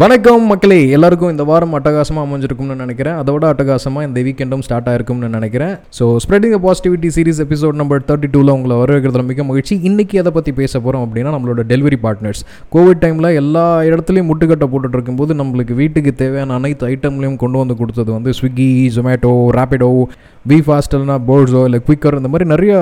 வணக்கம் 0.00 0.44
மக்களே 0.50 0.78
எல்லாருக்கும் 0.96 1.32
இந்த 1.32 1.44
வாரம் 1.48 1.74
அட்டகாசமாக 1.78 2.26
அமைஞ்சிருக்கும்னு 2.26 2.76
நினைக்கிறேன். 2.82 3.16
அதோட 3.22 3.42
அட்டகாசமாக 3.52 4.06
இந்த 4.08 4.20
வீக்கெண்டும் 4.26 4.62
ஸ்டார்ட் 4.66 4.88
ஆயிருக்கும்னு 4.90 5.28
நினைக்கிறேன். 5.34 5.74
So 5.96 6.04
spreading 6.24 6.54
positivity 6.66 7.08
series 7.16 7.42
episode 7.44 7.76
number 7.80 8.06
thirty 8.10 8.28
டூவில் 8.34 8.52
உங்களை 8.54 8.76
வரவேற்கிறதுல 8.82 9.24
மிக 9.30 9.44
மகிழ்ச்சி. 9.50 9.74
இன்றைக்கி 9.88 10.20
எதை 10.22 10.30
பற்றி 10.36 10.52
பேச 10.60 10.72
போகிறோம் 10.84 11.04
அப்படின்னா 11.06 11.34
நம்மளோட 11.34 11.64
டெலிவரி 11.72 11.98
பார்ட்னர்ஸ் 12.04 12.40
கோவிட் 12.76 13.02
டைமில் 13.02 13.30
எல்லா 13.40 13.64
இடத்துலையும் 13.90 14.30
முட்டுக்கட்டை 14.32 14.68
போட்டுட்டு 14.74 14.98
இருக்கும்போது 14.98 15.34
நம்மளுக்கு 15.40 15.76
வீட்டுக்கு 15.82 16.14
தேவையான 16.22 16.56
அனைத்து 16.60 16.88
ஐட்டம்லையும் 16.92 17.38
கொண்டு 17.44 17.60
வந்து 17.62 17.76
கொடுத்தது 17.82 18.10
வந்து 18.18 18.32
ஸ்விக்கி 18.40 18.70
ஜொமேட்டோ 18.96 19.34
ரேப்பிடோ 19.58 19.92
பி 20.50 20.56
ஃபாஸ்டல்னா 20.66 21.16
போர்ட்ஸோ 21.26 21.60
இல்லை 21.66 21.78
குவிக்கர் 21.86 22.14
இந்த 22.18 22.28
மாதிரி 22.30 22.46
நிறைய 22.52 22.72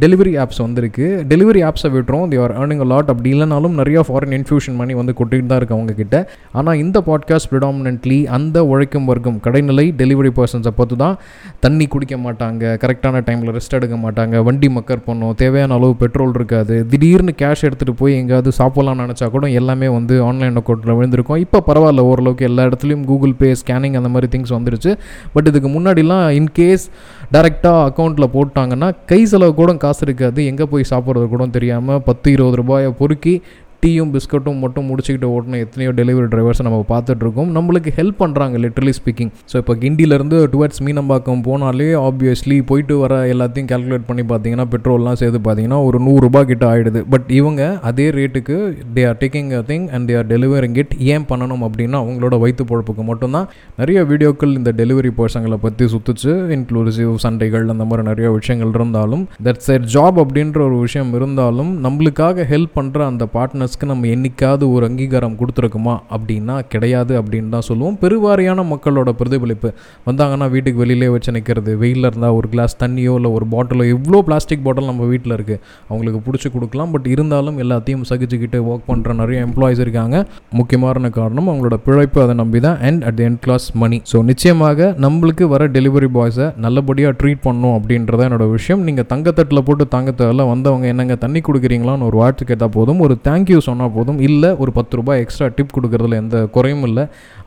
டெலிவரி 0.00 0.32
ஆப்ஸ் 0.42 0.58
வந்திருக்கு. 0.64 1.06
டெலிவரி 1.30 1.60
ஆப்ஸை 1.68 1.88
விட்டுரும் 1.94 2.24
தி 2.32 2.38
ஆர் 2.44 2.52
ஏர்னிங் 2.62 2.82
லாட் 2.90 3.10
அப்படி 3.12 3.30
இல்லைனாலும் 3.34 3.76
நிறையா 3.80 4.00
ஃபாரின் 4.08 4.34
இன்ஃபியூஷன் 4.38 4.76
மணி 4.80 4.94
வந்து 4.98 5.12
கொட்டிட்டு 5.20 5.48
தான் 5.50 5.60
இருக்கு 5.60 5.76
அவங்கக்கிட்ட 5.76 6.18
ஆனால் 6.60 6.80
இந்த 6.82 7.00
பாட்காஸ்ட் 7.06 7.48
ப்ரிடாமினன்ட்லி 7.52 8.18
அந்த 8.38 8.64
உழைக்கும் 8.72 9.06
வர்க்கம் 9.10 9.38
கடைநிலை 9.46 9.86
டெலிவரி 10.00 10.32
பர்சன்ஸை 10.38 10.72
பார்த்து 10.80 10.98
தான் 11.04 11.16
தண்ணி 11.64 11.86
குடிக்க 11.94 12.18
மாட்டாங்க. 12.26 12.74
கரெக்டான 12.82 13.22
டைமில் 13.28 13.54
ரெஸ்ட் 13.58 13.78
எடுக்க 13.78 13.98
மாட்டாங்க. 14.04 14.42
வண்டி 14.48 14.70
மக்கர் 14.76 15.02
பண்ணும். 15.08 15.32
தேவையான 15.44 15.78
அளவு 15.78 15.96
பெட்ரோல் 16.02 16.36
இருக்காது. 16.40 16.76
திடீர்னு 16.92 17.34
கேஷ் 17.40 17.64
எடுத்துகிட்டு 17.70 17.96
போய் 18.02 18.18
எங்கேயாவது 18.20 18.52
சாப்பிட்லாம்னு 18.60 19.06
நினச்சா 19.06 19.30
கூட 19.38 19.52
எல்லாமே 19.62 19.90
வந்து 19.96 20.16
ஆன்லைன் 20.28 20.60
அக்கௌண்ட்டில் 20.62 20.96
விழுந்திருக்கும். 21.00 21.42
இப்போ 21.46 21.62
பரவாயில்ல 21.70 22.06
ஓரளவுக்கு 22.10 22.48
எல்லா 22.50 22.68
இடத்துலையும் 22.70 23.08
கூகுள் 23.12 23.34
பே 23.42 23.52
ஸ்கேனிங் 23.62 23.98
அந்த 24.02 24.12
மாதிரி 24.16 24.30
திங்ஸ் 24.36 24.56
வந்துருச்சு. 24.58 24.94
பட் 25.36 25.50
இதுக்கு 25.52 25.72
முன்னாடிலாம் 25.78 26.24
இன்கேஸ் 26.42 26.86
டேரெக்டாக 27.32 27.86
அக்கௌண்ட்டில் 27.88 28.32
போட்டாங்கன்னா 28.36 28.88
கை 29.06 29.24
செலவு 29.24 29.54
கூட 29.54 29.74
காசு 29.74 30.02
இருக்காது. 30.06 30.46
எங்கே 30.46 30.64
போய் 30.64 30.90
சாப்பிட்றது 30.90 31.28
கூட 31.28 31.46
தெரியாமல் 31.46 32.02
பத்து 32.02 32.32
இருபது 32.32 32.56
ரூபாயை 32.56 32.90
பொறுக்கி 33.02 33.34
டீயும் 33.82 34.12
பிஸ்கட்டும் 34.14 34.60
மட்டும் 34.62 34.86
முடிச்சுக்கிட்டு 34.90 35.28
ஓட்டின 35.34 35.58
எத்தனையோ 35.64 35.90
டெலிவரி 35.98 36.28
டிரைவர்ஸை 36.32 36.64
நம்ம 36.66 36.78
பார்த்துட்ருக்கோம். 36.92 37.50
நம்மளுக்கு 37.56 37.90
ஹெல்ப் 37.98 38.16
பண்ணுறாங்க 38.22 38.56
லிட்ரலி 38.64 38.92
ஸ்பீக்கிங் 38.98 39.30
ஸோ 39.50 39.56
இப்போ 39.62 39.74
கிண்டிலேருந்து 39.82 40.38
டுவர்ட்ஸ் 40.54 40.82
மீனம்பாக்கம் 40.86 41.42
போனாலே 41.48 41.86
ஆப்வியஸ்லி 42.06 42.56
போயிட்டு 42.70 42.94
வர 43.02 43.18
எல்லாத்தையும் 43.34 43.68
கால்குலேட் 43.72 44.06
பண்ணி 44.08 44.24
பார்த்தீங்கன்னா 44.32 44.66
பெட்ரோல்லாம் 44.72 45.18
சேர்த்து 45.20 45.40
பார்த்தீங்கன்னா 45.44 45.78
ஒரு 45.88 46.00
நூறுரூபா 46.06 46.42
கிட்ட 46.50 46.66
ஆகிடுது 46.70 47.02
பட் 47.14 47.28
இவங்க 47.38 47.62
அதே 47.90 48.06
ரேட்டுக்கு 48.18 48.56
they 48.96 49.04
are 49.10 49.20
taking 49.22 49.52
a 49.60 49.62
thing 49.70 49.86
and 49.94 50.08
they 50.10 50.16
are 50.20 50.28
delivering 50.32 50.76
it 50.84 50.96
ஏன் 51.12 51.26
பண்ணணும் 51.30 51.62
அப்படின்னா 51.68 52.00
அவங்களோட 52.04 52.34
வயிற்று 52.44 52.66
பொழப்புக்கு 52.72 53.06
மட்டும்தான். 53.10 53.46
நிறைய 53.80 53.98
வீடியோக்கள் 54.10 54.56
இந்த 54.58 54.72
டெலிவரி 54.80 55.12
பர்சங்களை 55.20 55.60
பற்றி 55.66 55.86
சுற்றுச்சு 55.94 56.34
இன்க்ளூசிவ் 56.56 57.14
சண்டைகள் 57.26 57.66
அந்த 57.74 57.86
மாதிரி 57.90 58.08
நிறைய 58.10 58.28
விஷயங்கள் 58.38 58.74
இருந்தாலும் 58.78 59.24
தட்ஸ் 59.46 59.72
ஏர் 59.76 59.88
ஜாப் 59.94 60.20
அப்படின்ற 60.24 60.60
ஒரு 60.68 60.78
விஷயம் 60.86 61.14
இருந்தாலும் 61.20 61.72
நம்மளுக்காக 61.86 62.46
ஹெல்ப் 62.52 62.76
பண்ணுற 62.78 63.06
அந்த 63.12 63.24
பார்ட்னர் 63.34 63.67
பார்ட்னர்ஸ்க்கு 63.68 63.90
நம்ம 63.90 64.08
என்றைக்காவது 64.14 64.64
ஒரு 64.74 64.84
அங்கீகாரம் 64.88 65.36
கொடுத்துருக்குமா? 65.40 65.94
அப்படின்னா 66.14 66.54
கிடையாது 66.72 67.12
அப்படின்னு 67.20 67.50
தான் 67.54 67.66
சொல்லுவோம். 67.68 67.96
பெருவாரியான 68.02 68.64
மக்களோட 68.72 69.10
பிரதிபலிப்பு. 69.20 69.68
வந்தாங்கன்னா 70.06 70.46
வீட்டுக்கு 70.54 70.82
வெளியிலே 70.82 71.08
வச்சு 71.14 71.30
நிற்கிறது 71.36 71.72
வெயிலில் 71.82 72.08
இருந்தால் 72.10 72.36
ஒரு 72.38 72.48
கிளாஸ் 72.52 72.74
தண்ணியோ 72.82 73.14
இல்லை 73.20 73.30
ஒரு 73.36 73.46
பாட்டிலோ 73.54 73.86
எவ்வளோ 73.94 74.20
பிளாஸ்டிக் 74.28 74.64
பாட்டில் 74.66 74.88
நம்ம 74.90 75.06
வீட்டில் 75.12 75.34
இருக்குது 75.38 75.60
அவங்களுக்கு 75.90 76.20
பிடிச்சி 76.26 76.50
கொடுக்கலாம். 76.54 76.92
பட் 76.94 77.08
இருந்தாலும் 77.14 77.58
எல்லாத்தையும் 77.64 78.04
சகிச்சுக்கிட்டு 78.10 78.60
ஒர்க் 78.70 78.88
பண்ணுற 78.90 79.16
நிறைய 79.22 79.38
எம்ப்ளாயிஸ் 79.48 79.82
இருக்காங்க. 79.86 80.16
முக்கியமான 80.60 81.10
காரணம் 81.18 81.48
அவங்களோட 81.50 81.78
பிழைப்பு 81.88 82.18
அதை 82.24 82.36
நம்பி 82.42 82.60
தான் 82.66 82.78
and 82.88 83.02
at 83.08 83.18
the 83.20 83.22
end 83.28 83.42
class 83.44 83.68
money 83.82 84.00
so 84.12 84.18
நிச்சயமாக 84.30 84.88
நம்மளுக்கு 85.06 85.44
வர 85.54 85.62
டெலிவரி 85.76 86.10
பாய்ஸை 86.16 86.46
நல்லபடியாக 86.64 87.14
ட்ரீட் 87.20 87.44
பண்ணணும் 87.46 87.76
அப்படின்றத 87.78 88.26
என்னோட 88.28 88.46
விஷயம். 88.56 88.82
நீங்கள் 88.88 89.08
தங்கத்தட்டில் 89.12 89.64
போட்டு 89.68 89.84
தங்கத்தில் 89.96 90.44
வந்தவங்க 90.52 90.86
என்னங்க 90.92 91.14
தண்ணி 91.24 91.40
கொடுக்குறீங்களான்னு 91.46 92.06
ஒரு 92.10 92.16
வாட்ச் 92.22 92.42
கேட்டால் 92.50 92.74
போதும். 92.76 93.00
ஒரு 93.06 93.14
தேங்க்யூ 93.28 93.57
சொன்னால் 93.66 93.92
போதும். 93.96 94.18
இல்லை 94.28 94.50
ஒரு 94.62 94.72
பத்து 94.78 94.96
ரூபாய் 95.00 95.20
எக்ஸ்ட்ரா 95.24 95.48
டிப் 95.56 95.74
கொடுக்குறதுல 95.76 96.18
எந்த 96.22 96.36
குறையும் 96.56 96.84
இல்லை. 96.88 97.04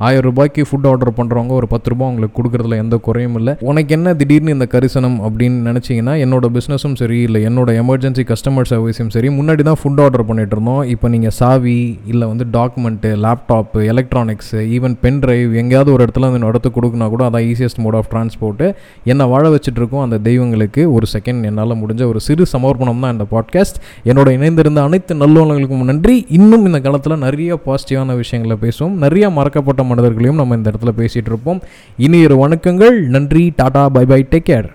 ஆயிரம் 0.08 0.26
ரூபாய்க்கு 0.28 0.62
ஃபுட் 0.70 0.88
ஆர்டர் 0.92 1.14
பண்ணுறவங்க 1.20 1.54
ஒரு 1.60 1.68
பத்து 1.74 1.90
ரூபாய் 1.94 2.10
உங்களுக்கு 2.12 2.36
கொடுக்குறதுல 2.40 2.78
எந்த 2.84 2.96
குறையும் 3.08 3.36
இல்லை. 3.40 3.54
உனக்கு 3.72 3.92
என்ன 3.98 4.14
திடீர்னு 4.22 4.56
இந்த 4.58 4.68
கரிசனம் 4.76 5.18
அப்படின்னு 5.28 5.60
நினச்சிங்கன்னா 5.70 6.16
என்னோட 6.26 6.46
பிஸ்னஸும் 6.58 6.98
சரி 7.02 7.20
இல்லை 7.28 7.42
என்னோட 7.50 7.70
எமர்ஜென்சி 7.84 8.26
கஸ்டமர் 8.32 8.70
சர்வீஸும் 8.72 9.12
சரி 9.16 9.30
முன்னாடி 9.40 9.66
தான் 9.70 9.80
ஃபுட் 9.82 10.02
ஆர்டர் 10.06 10.26
பண்ணிட்டு 10.30 10.56
இருந்தோம். 10.58 10.84
இப்போ 10.94 11.10
நீங்கள் 11.16 11.36
சாவி 11.40 11.78
இல்லை 12.14 12.28
வந்து 12.32 12.48
document 12.58 13.12
laptop 13.26 13.82
electronics 13.94 14.62
even 14.78 14.98
pen 15.04 15.22
drive 15.26 15.52
எங்கேயாவது 15.62 15.94
ஒரு 15.96 16.02
இடத்துல 16.06 16.30
அந்த 16.32 16.52
இடத்துக்கு 16.52 16.78
கொடுக்குனா 16.80 17.08
கூட 17.16 17.24
அதான் 17.30 17.46
ஈஸியஸ்ட் 17.52 17.82
மோட் 17.86 17.98
ஆஃப் 18.00 18.10
டிரான்ஸ்போர்ட்டு 18.14 18.68
என்னை 19.12 19.26
வாழ 19.34 19.44
வச்சுட்டு 19.56 19.80
இருக்கோம். 19.82 20.04
அந்த 20.08 20.18
தெய்வங்களுக்கு 20.28 20.82
ஒரு 20.96 21.06
செகண்ட் 21.14 21.46
என்னால் 21.50 21.74
முடிஞ்ச 21.82 22.02
ஒரு 22.12 22.20
சிறு 22.28 22.44
சமர்ப்பணம் 22.54 23.04
தான் 23.04 23.14
இந்த 23.16 23.26
பாட்காஸ்ட் 23.34 23.78
என்னோட 24.10 24.30
இணைந்திருந்த 24.38 24.82
அனைத்து 24.88 25.14
நல்லவங்களுக்கும் 25.24 25.90
நன்றி. 25.92 26.01
நன்றி. 26.02 26.26
இன்னும் 26.30 26.66
இந்த 26.66 26.80
காலத்தில் 26.80 27.18
நிறைய 27.18 27.60
பாசிட்டிவான 27.66 28.16
விஷயங்களை 28.16 28.58
பேசுவோம். 28.62 28.90
நிறைய 28.90 29.30
மறக்கப்பட்ட 29.30 29.84
மனிதர்களையும் 29.84 30.36
நம்ம 30.36 30.56
இந்த 30.56 30.72
இடத்துல 30.72 31.00
பேசிகிட்டு 31.00 31.26
இருப்போம். 31.26 31.62
இனி 31.98 32.18
இரு 32.18 32.48
வணக்கங்கள். 32.48 33.00
நன்றி. 33.08 33.54
Tata. 33.56 33.90
Bye 33.90 34.06
bye. 34.06 34.26
Take 34.32 34.50
care 34.50 34.70